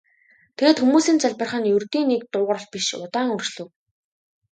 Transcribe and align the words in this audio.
Тэгээд 0.57 0.77
хүмүүсийн 0.81 1.21
залбирах 1.21 1.53
нь 1.59 1.69
ердийн 1.75 2.07
нэг 2.11 2.21
дуугаралт 2.31 2.69
биш 2.73 2.87
удаан 3.05 3.29
үргэлжлэв. 3.35 3.69